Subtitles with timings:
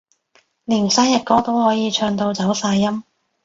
[0.65, 3.03] 連生日歌都可以唱到走晒音